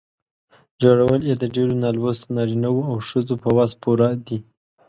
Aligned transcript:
جوړول 0.81 1.21
یې 1.29 1.35
د 1.41 1.43
ډېرو 1.55 1.73
نالوستو 1.83 2.27
نارینه 2.37 2.69
وو 2.71 2.87
او 2.91 2.95
ښځو 3.09 3.33
په 3.43 3.49
وس 3.57 3.71
پوره 3.81 4.09
دي. 4.27 4.37